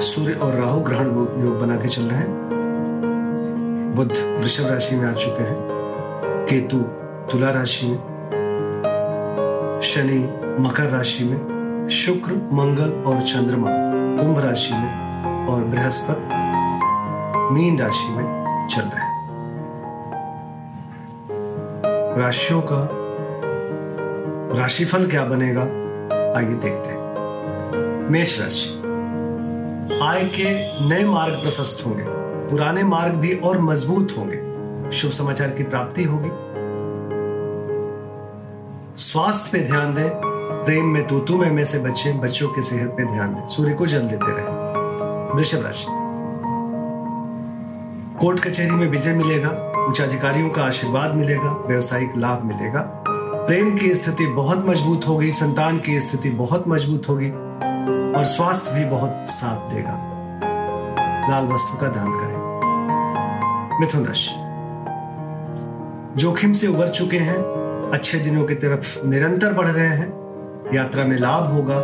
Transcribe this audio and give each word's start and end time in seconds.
सूर्य 0.00 0.34
और 0.34 0.54
राहु 0.54 0.80
ग्रहण 0.80 1.06
योग 1.44 1.60
बना 1.60 1.76
के 1.76 1.88
चल 1.88 2.02
रहे 2.02 2.18
हैं। 2.18 2.48
बुध 3.96 4.12
वृषभ 4.12 4.66
राशि 4.66 4.96
में 4.96 5.08
आ 5.08 5.12
चुके 5.12 5.42
हैं। 5.42 5.58
केतु 6.50 6.78
तुला 7.32 7.50
राशि 7.50 7.86
में। 7.86 7.98
शनि 9.84 10.18
मकर 10.60 10.84
राशि 10.84 11.24
में। 11.24 11.58
शुक्र, 11.88 12.32
मंगल 12.32 12.90
और 12.90 13.22
चंद्रमा 13.22 13.68
कुंभ 14.22 14.38
राशि 14.38 14.74
में 14.74 15.18
और 15.46 15.64
बृहस्पति 15.64 16.28
मीन 17.54 17.78
राशि 17.78 18.12
में 18.12 18.68
चल 18.70 18.82
रहे 18.82 19.04
हैं। 19.04 19.28
राशियों 22.18 22.62
का 22.62 22.88
राशिफल 24.58 25.06
क्या 25.06 25.24
बनेगा? 25.24 25.62
आइए 26.36 26.54
देखते 26.54 26.88
हैं। 26.88 26.98
मेष 28.10 28.40
राशि। 28.40 28.87
आय 29.88 30.24
के 30.24 30.44
नए 30.88 31.04
मार्ग 31.04 31.34
प्रशस्त 31.34 31.86
होंगे 31.86 32.04
पुराने 32.50 32.82
मार्ग 32.82 33.14
भी 33.14 33.32
और 33.34 33.60
मज़बूत 33.60 34.14
होंगे। 34.18 34.90
शुभ 34.90 35.10
समाचार 35.10 35.50
की 35.50 35.62
प्राप्ति 35.62 36.04
होगी। 36.04 36.28
स्वास्थ्य 38.96 39.50
पे 39.52 39.64
ध्यान 39.64 39.94
दें 39.94 40.10
प्रेम 40.64 40.84
में 40.84 41.08
तूतू 41.08 41.38
में, 41.38 41.50
में 41.50 41.64
से 41.64 41.78
बच्चे 41.78 42.12
बच्चों 42.12 42.48
की 42.48 42.62
सेहत 42.62 42.88
पे 42.88 43.04
ध्यान 43.04 43.34
दें। 43.34 43.48
सूर्य 43.48 43.74
को 43.74 43.86
जल 43.86 44.00
देते 44.00 44.26
रहे। 44.26 44.44
वृषभ 45.36 45.64
राशि। 45.64 45.86
कोर्ट 48.20 48.40
कचहरी 48.40 48.70
में 48.70 48.86
विजय 48.86 49.12
मिलेगा 49.12 49.50
उच्च 49.88 50.00
अधिकारियों 50.00 50.50
का 50.50 50.62
आशीर्वाद 50.62 51.14
मिलेगा 51.14 51.64
व्यवसायिक 51.66 52.12
लाभ 52.16 52.44
मिलेगा। 52.44 53.04
प्रेम 53.48 53.78
की 53.78 53.94
स्थिति 53.94 54.26
बहुत 54.26 54.66
मज़बूत 54.66 55.08
होगी 55.08 55.32
संतान 55.32 55.78
की 55.78 56.00
स्थिति 56.00 56.30
बहुत 56.30 56.68
मज़बूत 56.68 57.02
होगी। 57.08 57.32
और 58.16 58.24
स्वास्थ्य 58.24 58.78
भी 58.78 58.84
बहुत 58.84 59.24
साथ 59.28 59.74
देगा। 59.74 60.04
लाल 61.30 61.44
वस्तु 61.44 61.78
का 61.78 61.86
दान 61.86 62.10
करें। 62.10 62.48
मिथुन 63.80 64.06
राशि। 64.06 64.48
जोखिम 66.20 66.52
से 66.52 66.66
उबर 66.66 66.88
चुके 66.88 67.16
हैं, 67.16 67.36
अच्छे 67.92 68.18
दिनों 68.18 68.44
की 68.44 68.54
तरफ़ 68.54 69.06
निरंतर 69.06 69.52
बढ़ 69.52 69.68
रहे 69.68 69.86
हैं, 69.86 70.18
यात्रा 70.74 71.04
में 71.04 71.18
लाभ 71.18 71.52
होगा, 71.52 71.76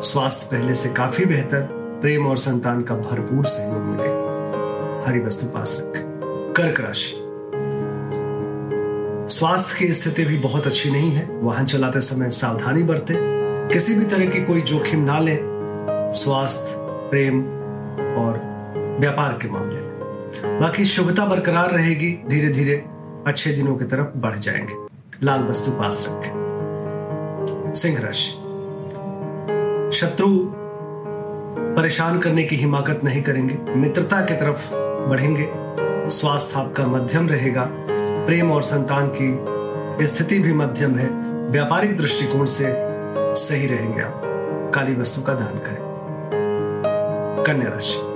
स्वास्थ्य 0.00 0.48
पहले 0.52 0.74
से 0.74 0.88
काफ़ी 0.88 1.24
बेहतर, 1.24 1.60
प्रेम 2.02 2.26
और 2.26 2.36
संतान 2.36 2.82
का 2.82 2.94
भरपूर 2.94 3.44
सहयोग 3.44 3.78
मिलेगा 3.78 4.32
हरी 5.08 5.20
वस्तु 5.20 5.46
पास 5.46 5.78
रखें। 5.80 6.02
कर्क 6.56 6.80
राशि। 6.80 7.18
स्वास्थ्य 9.34 9.86
की 9.86 9.92
स्थिति 9.92 10.24
भी 10.24 10.38
बहुत 10.38 10.66
अच्छी 10.66 10.90
नहीं 10.90 11.12
है, 11.12 11.28
वाहन 11.32 11.66
चलाते 11.66 12.00
समय 12.00 12.30
सावधानी 12.30 12.82
बरते। 12.82 13.14
किसी 13.74 13.94
भी 13.94 14.04
तरह 14.04 14.26
की 14.26 14.44
कोई 14.44 14.60
जोखिम 14.60 15.00
ना 15.00 15.18
लें। 15.18 15.51
स्वास्थ्य, 16.12 16.74
प्रेम 16.78 17.40
और 18.16 18.52
व्यापार 19.00 19.38
के 19.42 19.48
मामले 19.48 19.80
में। 19.80 19.92
बाकी 20.60 20.84
शुभता 20.84 21.26
बरकरार 21.26 21.70
रहेगी 21.70 22.22
धीरे 22.28 22.48
धीरे 22.48 22.84
अच्छे 23.26 23.52
दिनों 23.52 23.76
की 23.76 23.84
तरफ़ 23.84 24.18
बढ़ 24.18 24.38
जाएँगे। 24.38 24.74
लाल 25.22 25.44
वस्तु 25.44 25.70
पास 25.70 26.06
रखें। 26.08 26.32
सिंह 27.74 28.00
राशि। 28.00 28.30
शत्रु 29.96 30.26
परेशान 31.76 32.18
करने 32.18 32.42
की 32.42 32.56
हिमाकत 32.56 33.00
नहीं 33.04 33.22
करेंगे। 33.22 33.74
मित्रता 33.74 34.20
की 34.20 34.34
तरफ़ 34.34 34.70
बढ़ेंगे। 35.08 35.48
स्वास्थ्य 36.08 36.60
आपका 36.60 36.86
मध्यम 36.86 37.28
रहेगा। 37.28 37.68
प्रेम 38.26 38.52
और 38.52 38.62
संतान 38.62 39.12
की 39.20 40.06
स्थिति 40.06 40.38
भी 40.38 40.52
मध्यम 40.52 40.96
है। 40.96 41.08
व्यापारिक 41.48 41.96
दृष्टिकोण 41.96 42.46
से 42.46 42.74
सही 43.34 43.66
रहेंगे 43.66 44.02
आप। 44.02 44.22
काली 44.74 44.94
वस्तु 44.94 45.22
का 45.22 45.34
दान 45.34 45.58
करें। 45.58 45.91
कन्या 47.46 47.68
राशि। 47.68 48.12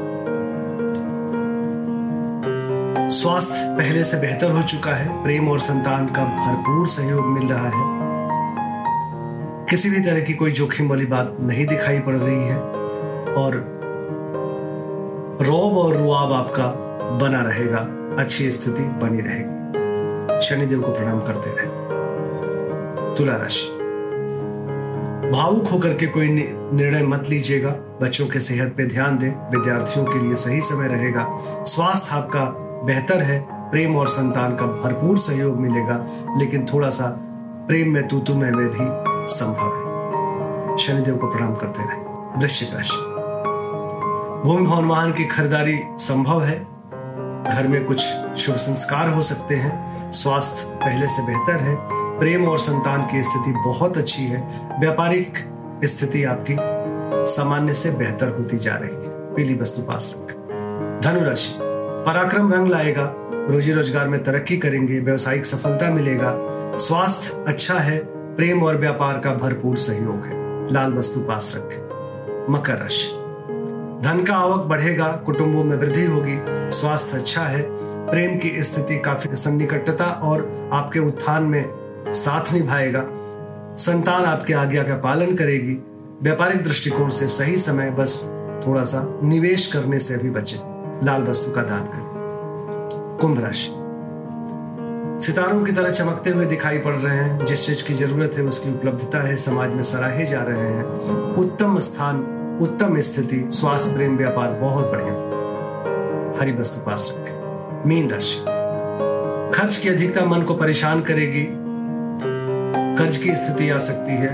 स्वास्थ्य 3.10 3.76
पहले 3.78 4.04
से 4.04 4.16
बेहतर 4.16 4.50
हो 4.50 4.62
चुका 4.62 4.91
है। 4.91 5.22
प्रेम 5.22 5.48
और 5.48 5.59
संतान 5.59 6.06
का 6.06 6.25
भरपूर 6.25 6.87
सहयोग 6.87 7.26
मिल 7.26 7.48
रहा 7.48 7.69
है। 7.69 7.97
किसी 9.70 9.91
भी 9.91 10.00
तरह 10.00 10.20
की 10.20 10.34
कोई 10.34 10.53
जोखिम 10.53 10.88
वाली 10.88 11.06
बात 11.06 11.36
नहीं 11.41 11.66
दिखाई 11.66 11.98
पड़ 11.98 12.15
रही 12.15 12.48
है 12.48 12.59
और 13.34 13.76
रोब 15.42 15.78
और 15.78 15.97
रुआब 15.97 16.32
आपका 16.32 16.66
बना 17.16 17.42
रहेगा। 17.42 17.88
अच्छी 18.19 18.50
स्थिति 18.50 18.82
बनी 18.82 19.20
रहेगी। 19.20 19.56
शनिदेव 20.47 20.82
को 20.82 20.92
प्रणाम 20.92 21.20
करते 21.20 21.50
रहे। 21.50 21.66
तुला 23.19 23.36
राशि। 23.36 23.75
भावुक 25.32 25.69
होकर 25.69 25.88
के 25.88 26.06
कोई 26.06 26.28
निर्णय 26.72 27.03
मत 27.03 27.26
लीजिएगा। 27.31 27.70
बच्चों 27.70 28.26
के 28.26 28.41
सेहत 28.41 28.75
पे 28.76 28.87
ध्यान 28.87 29.19
दें। 29.19 29.50
विद्यार्थियों 29.50 30.06
के 30.06 30.19
लिए 30.19 30.34
सही 30.34 30.60
समय 30.60 30.88
रहेगा। 30.88 31.26
स्वास्थ्य 31.64 32.09
आपका 32.12 32.44
बेहतर 32.87 33.22
है। 33.22 33.47
प्रेम 33.70 33.97
और 33.97 34.09
संतान 34.09 34.56
का 34.56 34.66
भरपूर 34.66 35.19
सहयोग 35.19 35.56
मिलेगा। 35.56 36.06
लेकिन 36.36 36.66
थोड़ा 36.75 36.88
सा 36.88 37.06
प्रेम 37.69 37.91
में 37.91 38.09
तूतु 38.09 38.34
में, 38.34 38.50
में 38.50 38.69
भी 38.69 38.86
संभव 39.34 39.66
है। 39.66 40.76
शनिदेव 40.76 41.16
को 41.16 41.26
प्रणाम 41.26 41.54
करते 41.54 41.82
रहे। 41.82 41.98
वृश्चिक 42.41 42.69
राशि। 42.75 42.97
भूमि 44.48 44.66
भवन 44.66 44.84
वाहन 44.84 45.12
की 45.12 45.25
खरीदारी 45.25 45.81
संभव 45.91 46.44
है। 46.44 46.60
घर 47.54 47.66
में 47.69 47.84
कुछ 47.84 48.00
शुभ 48.36 48.56
संस्कार 48.56 49.09
हो 49.09 49.22
सकते 49.22 49.54
हैं। 49.54 49.97
स्वास्थ्य 50.12 50.75
पहले 50.75 51.09
से 51.09 51.26
बेहतर 51.26 51.60
है। 51.60 51.95
प्रेम 52.19 52.49
और 52.49 52.59
संतान 52.59 53.03
की 53.03 53.22
स्थिति 53.22 53.50
बहुत 53.53 53.99
अच्छी 53.99 54.22
है। 54.22 54.71
व्यापारिक 54.81 55.38
स्थिति 55.84 56.25
आपकी 56.25 56.56
सामान्य 57.32 57.72
से 57.72 57.91
बेहतर 57.91 58.28
होती 58.28 58.59
जा 58.59 58.77
रही 58.77 58.91
है। 58.91 59.34
पीली 59.34 59.54
वस्तु 59.54 59.82
पास 59.82 60.15
रखें। 60.16 61.00
धनुराशि। 61.03 61.59
पराक्रम 62.06 62.53
रंग 62.53 62.69
लाएगा। 62.69 63.15
रोजी 63.50 63.72
रोज़गार 63.72 64.09
में 64.09 64.25
तरक्की 64.25 64.56
करेंगे। 64.56 65.00
व्यवसायिक 65.00 65.47
सफलता 65.47 65.91
मिलेगा। 65.91 66.32
स्वास्थ्य 66.77 67.44
अच्छा 67.49 67.75
है। 67.75 67.99
प्रेम 68.37 68.62
और 68.62 68.77
व्यापार 68.77 69.19
का 69.19 69.34
भरपूर 69.34 69.77
सहयोग 69.77 70.25
है। 70.25 70.72
लाल 70.72 70.93
वस्तु 70.93 71.21
पास 71.21 71.53
रखें। 71.56 72.53
मकर 72.53 72.78
राशि। 72.78 73.09
धन 74.03 74.25
का 74.28 74.37
आवक 74.37 74.65
बढ़ेगा। 74.65 75.09
कुटुंबों 75.27 75.65
में 75.65 75.77
वृद्धि 75.77 76.04
होगी। 76.04 76.38
स्वास्थ्य 76.71 77.19
अच्छा 77.19 77.43
है। 77.43 77.62
प्रेम 78.10 78.38
की 78.38 78.62
स्थिति 78.62 78.98
काफ़ी 78.98 79.37
सन्निकटता 79.37 80.04
और 80.04 80.71
आपके 80.72 80.98
उत्थान 80.98 81.43
में 81.43 81.85
साथ 82.12 82.52
निभाएगा। 82.52 83.04
संतान 83.78 84.24
आपके 84.24 84.52
आज्ञा 84.52 84.82
का 84.82 84.94
पालन 84.94 85.34
करेगी। 85.34 85.78
व्यापारिक 86.22 86.64
दृष्टिकोण 86.64 87.08
से 87.08 87.28
सही 87.28 87.56
समय 87.56 87.90
बस 87.90 88.30
थोड़ा 88.66 88.84
सा 88.84 89.20
निवेश 89.22 89.66
करने 89.66 89.98
से 89.98 90.16
भी 90.16 90.30
बचे। 90.30 90.56
लाल 91.06 91.22
वस्तु 91.22 91.52
का 91.52 91.62
दान 91.62 91.82
करें। 91.82 92.06
कुंभ 93.20 93.40
राशि। 93.40 93.72
सितारों 95.26 95.64
की 95.64 95.72
तरह 95.72 95.90
चमकते 95.90 96.30
हुए 96.30 96.46
दिखाई 96.46 96.78
पड़ 96.78 96.94
रहे 96.94 97.16
हैं। 97.16 97.46
जिस 97.46 97.66
चीज़ 97.66 97.84
की 97.84 97.94
ज़रूरत 97.94 98.32
है, 98.36 98.44
उसकी 98.44 98.74
उपलब्धता 98.74 99.26
है। 99.26 99.36
समाज 99.36 99.70
में 99.70 99.82
सराहे 99.82 100.26
जा 100.26 100.42
रहे 100.42 100.58
हैं। 100.58 100.84
उत्तम 101.34 101.78
स्थान, 101.78 102.16
उत्तम 102.62 103.00
स्थिति, 103.00 103.50
स्वास्थ्य, 103.50 103.94
प्रेम, 103.94 104.16
व्यापार 104.16 104.50
बहुत 104.50 104.84
बढ़िया। 104.84 105.12
हरी 106.41 106.52
वस्तु 106.52 106.86
पास 106.86 107.16
रखें। 107.18 107.36
मीन 107.88 108.10
राशि। 108.10 108.44
खर्च 109.59 109.76
की 109.76 109.88
अधिकता 109.88 110.24
मन 110.24 110.42
को 110.42 110.54
परेशान 110.54 111.00
करेगी। 111.02 111.66
कर्ज 112.98 113.16
की 113.16 113.37
स्थिति 113.37 113.71
आ 113.71 113.78
सकती 113.78 114.13
है। 114.13 114.33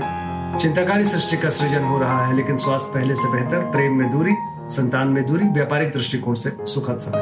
चिंताकारी 0.59 1.03
सृष्टि 1.03 1.37
का 1.37 1.49
सृजन 1.49 1.83
हो 1.83 1.99
रहा 1.99 2.25
है 2.25 2.35
लेकिन 2.35 2.57
स्वास्थ्य 2.57 2.91
पहले 2.93 3.15
से 3.15 3.31
बेहतर 3.31 3.59
प्रेम 3.71 3.93
में 3.93 4.11
दूरी 4.11 4.35
संतान 4.75 5.07
में 5.07 5.25
दूरी 5.25 5.47
व्यापारिक 5.47 5.91
दृष्टिकोण 5.91 6.33
से 6.33 6.55
सुखद 6.65 6.99
समय। 6.99 7.21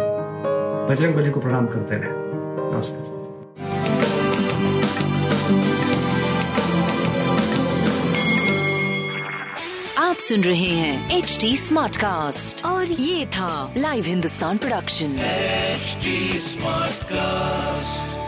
बजरंग 0.89 1.15
बली 1.15 1.29
को 1.29 1.39
प्रणाम 1.39 1.65
करते 1.65 1.95
रहे। 1.95 2.75
नमस्कार। 2.75 3.19
आप 9.97 10.15
सुन 10.15 10.41
रहे 10.41 10.69
हैं 10.69 11.17
एच 11.17 11.37
डी 11.41 11.57
स्मार्ट 11.57 11.97
कास्ट 11.97 12.65
और 12.65 12.85
ये 12.85 13.25
था 13.25 13.73
live 13.77 14.03
Hindustan 14.05 14.57
production 14.57 15.17
HD 15.75 16.17
Smartcast. 16.47 18.20